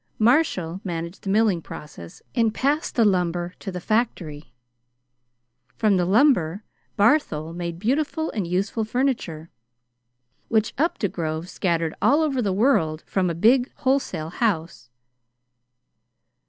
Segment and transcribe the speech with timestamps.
[0.17, 4.51] Marshall managed the milling process and passed the lumber to the factory.
[5.77, 6.63] From the lumber,
[6.97, 9.51] Barthol made beautiful and useful furniture,
[10.47, 14.89] which Uptegrove scattered all over the world from a big wholesale house.